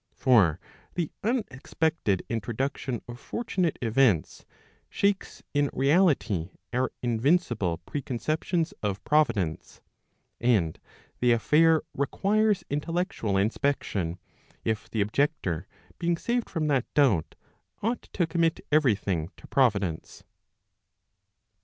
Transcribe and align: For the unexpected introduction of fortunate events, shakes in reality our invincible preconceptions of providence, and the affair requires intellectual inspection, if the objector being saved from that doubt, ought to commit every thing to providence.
For 0.15 0.59
the 0.95 1.11
unexpected 1.23 2.23
introduction 2.27 3.03
of 3.07 3.19
fortunate 3.19 3.77
events, 3.83 4.47
shakes 4.89 5.43
in 5.53 5.69
reality 5.73 6.53
our 6.73 6.91
invincible 7.03 7.77
preconceptions 7.85 8.71
of 8.81 9.03
providence, 9.03 9.79
and 10.39 10.79
the 11.19 11.33
affair 11.33 11.83
requires 11.93 12.63
intellectual 12.67 13.37
inspection, 13.37 14.17
if 14.65 14.89
the 14.89 15.01
objector 15.01 15.67
being 15.99 16.17
saved 16.17 16.49
from 16.49 16.65
that 16.69 16.91
doubt, 16.95 17.35
ought 17.83 18.01
to 18.01 18.25
commit 18.25 18.59
every 18.71 18.95
thing 18.95 19.29
to 19.37 19.45
providence. 19.45 20.23